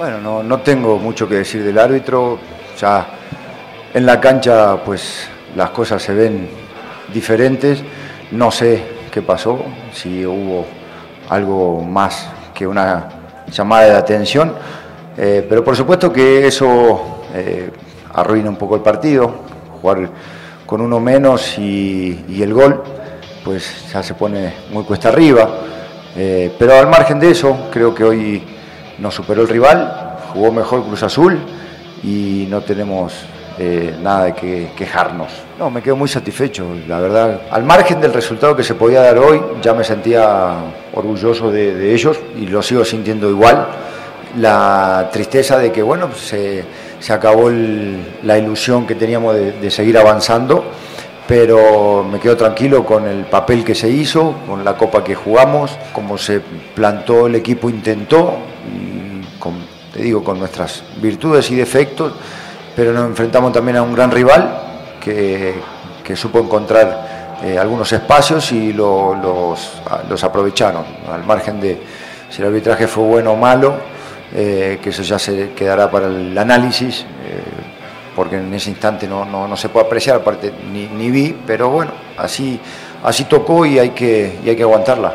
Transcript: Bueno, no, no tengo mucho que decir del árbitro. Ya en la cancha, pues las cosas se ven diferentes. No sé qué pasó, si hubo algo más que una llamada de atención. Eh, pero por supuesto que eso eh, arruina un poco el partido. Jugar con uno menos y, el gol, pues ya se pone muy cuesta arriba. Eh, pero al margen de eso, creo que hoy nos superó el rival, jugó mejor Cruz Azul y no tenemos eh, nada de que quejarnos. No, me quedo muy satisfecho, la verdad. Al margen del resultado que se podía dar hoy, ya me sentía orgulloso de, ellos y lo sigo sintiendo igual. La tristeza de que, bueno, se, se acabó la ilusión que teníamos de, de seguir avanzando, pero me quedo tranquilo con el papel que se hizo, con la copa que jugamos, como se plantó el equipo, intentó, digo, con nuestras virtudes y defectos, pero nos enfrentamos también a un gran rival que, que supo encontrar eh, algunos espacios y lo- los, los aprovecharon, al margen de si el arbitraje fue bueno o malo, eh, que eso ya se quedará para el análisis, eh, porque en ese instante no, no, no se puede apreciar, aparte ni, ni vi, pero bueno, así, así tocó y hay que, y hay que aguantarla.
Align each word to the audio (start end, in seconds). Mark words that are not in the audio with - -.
Bueno, 0.00 0.18
no, 0.18 0.42
no 0.42 0.60
tengo 0.60 0.96
mucho 0.96 1.28
que 1.28 1.34
decir 1.34 1.62
del 1.62 1.78
árbitro. 1.78 2.38
Ya 2.80 3.06
en 3.92 4.06
la 4.06 4.18
cancha, 4.18 4.82
pues 4.82 5.28
las 5.54 5.68
cosas 5.72 6.02
se 6.02 6.14
ven 6.14 6.48
diferentes. 7.12 7.82
No 8.30 8.50
sé 8.50 8.82
qué 9.12 9.20
pasó, 9.20 9.62
si 9.92 10.24
hubo 10.24 10.64
algo 11.28 11.82
más 11.82 12.30
que 12.54 12.66
una 12.66 13.10
llamada 13.52 13.84
de 13.88 13.96
atención. 13.96 14.54
Eh, 15.18 15.44
pero 15.46 15.62
por 15.62 15.76
supuesto 15.76 16.10
que 16.10 16.46
eso 16.46 17.20
eh, 17.34 17.70
arruina 18.14 18.48
un 18.48 18.56
poco 18.56 18.76
el 18.76 18.80
partido. 18.80 19.30
Jugar 19.82 20.08
con 20.64 20.80
uno 20.80 20.98
menos 20.98 21.58
y, 21.58 22.40
el 22.40 22.54
gol, 22.54 22.82
pues 23.44 23.92
ya 23.92 24.02
se 24.02 24.14
pone 24.14 24.54
muy 24.70 24.82
cuesta 24.84 25.10
arriba. 25.10 25.46
Eh, 26.16 26.54
pero 26.58 26.78
al 26.78 26.88
margen 26.88 27.20
de 27.20 27.32
eso, 27.32 27.68
creo 27.70 27.94
que 27.94 28.02
hoy 28.02 28.59
nos 29.00 29.14
superó 29.14 29.42
el 29.42 29.48
rival, 29.48 30.18
jugó 30.32 30.52
mejor 30.52 30.84
Cruz 30.84 31.02
Azul 31.02 31.38
y 32.02 32.46
no 32.48 32.60
tenemos 32.60 33.12
eh, 33.58 33.94
nada 34.02 34.24
de 34.24 34.34
que 34.34 34.70
quejarnos. 34.76 35.28
No, 35.58 35.70
me 35.70 35.82
quedo 35.82 35.96
muy 35.96 36.08
satisfecho, 36.08 36.66
la 36.88 36.98
verdad. 36.98 37.42
Al 37.50 37.64
margen 37.64 38.00
del 38.00 38.12
resultado 38.12 38.56
que 38.56 38.62
se 38.62 38.74
podía 38.74 39.02
dar 39.02 39.18
hoy, 39.18 39.40
ya 39.60 39.74
me 39.74 39.84
sentía 39.84 40.54
orgulloso 40.94 41.50
de, 41.50 41.92
ellos 41.92 42.18
y 42.38 42.46
lo 42.46 42.62
sigo 42.62 42.84
sintiendo 42.84 43.28
igual. 43.28 43.66
La 44.38 45.10
tristeza 45.12 45.58
de 45.58 45.72
que, 45.72 45.82
bueno, 45.82 46.08
se, 46.14 46.64
se 47.00 47.12
acabó 47.12 47.50
la 47.50 48.38
ilusión 48.38 48.86
que 48.86 48.94
teníamos 48.94 49.34
de, 49.34 49.52
de 49.52 49.70
seguir 49.70 49.98
avanzando, 49.98 50.64
pero 51.26 52.04
me 52.04 52.18
quedo 52.18 52.36
tranquilo 52.36 52.86
con 52.86 53.06
el 53.06 53.24
papel 53.24 53.64
que 53.64 53.74
se 53.74 53.90
hizo, 53.90 54.36
con 54.46 54.64
la 54.64 54.76
copa 54.76 55.04
que 55.04 55.14
jugamos, 55.14 55.76
como 55.92 56.16
se 56.16 56.40
plantó 56.74 57.26
el 57.26 57.34
equipo, 57.34 57.68
intentó, 57.68 58.38
digo, 60.00 60.22
con 60.24 60.38
nuestras 60.38 60.82
virtudes 61.00 61.50
y 61.50 61.56
defectos, 61.56 62.12
pero 62.76 62.92
nos 62.92 63.06
enfrentamos 63.06 63.52
también 63.52 63.76
a 63.78 63.82
un 63.82 63.94
gran 63.94 64.10
rival 64.10 64.60
que, 65.00 65.54
que 66.04 66.16
supo 66.16 66.38
encontrar 66.38 67.38
eh, 67.42 67.58
algunos 67.58 67.92
espacios 67.92 68.52
y 68.52 68.72
lo- 68.72 69.14
los, 69.14 69.80
los 70.08 70.24
aprovecharon, 70.24 70.84
al 71.12 71.24
margen 71.24 71.60
de 71.60 71.80
si 72.30 72.42
el 72.42 72.48
arbitraje 72.48 72.86
fue 72.86 73.04
bueno 73.04 73.32
o 73.32 73.36
malo, 73.36 73.74
eh, 74.34 74.78
que 74.82 74.90
eso 74.90 75.02
ya 75.02 75.18
se 75.18 75.50
quedará 75.52 75.90
para 75.90 76.06
el 76.06 76.36
análisis, 76.38 77.00
eh, 77.00 77.42
porque 78.14 78.36
en 78.36 78.52
ese 78.54 78.70
instante 78.70 79.08
no, 79.08 79.24
no, 79.24 79.48
no 79.48 79.56
se 79.56 79.68
puede 79.68 79.86
apreciar, 79.86 80.16
aparte 80.16 80.52
ni, 80.72 80.86
ni 80.86 81.10
vi, 81.10 81.36
pero 81.46 81.70
bueno, 81.70 81.92
así, 82.18 82.60
así 83.02 83.24
tocó 83.24 83.64
y 83.66 83.78
hay 83.78 83.90
que, 83.90 84.38
y 84.44 84.48
hay 84.50 84.56
que 84.56 84.62
aguantarla. 84.62 85.14